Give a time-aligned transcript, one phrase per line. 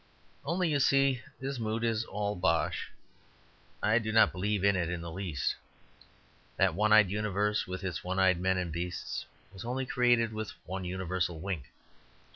[0.43, 2.89] Only, you see, this mood is all bosh.
[3.83, 5.55] I do not believe in it in the least.
[6.57, 10.53] That one eyed universe, with its one eyed men and beasts, was only created with
[10.65, 11.65] one universal wink.